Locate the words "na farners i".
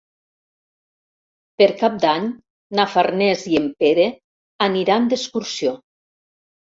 2.79-3.61